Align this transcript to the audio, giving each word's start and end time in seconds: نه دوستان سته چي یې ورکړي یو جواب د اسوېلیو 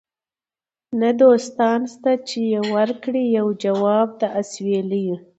نه 1.01 1.09
دوستان 1.21 1.79
سته 1.93 2.11
چي 2.27 2.41
یې 2.51 2.61
ورکړي 2.75 3.23
یو 3.37 3.47
جواب 3.63 4.07
د 4.21 4.23
اسوېلیو 4.41 5.15